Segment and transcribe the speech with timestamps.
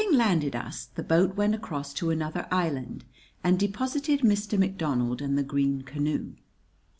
[0.03, 3.05] Having landed us, the boat went across to another island
[3.43, 4.57] and deposited Mr.
[4.57, 6.33] McDonald and the green canoe.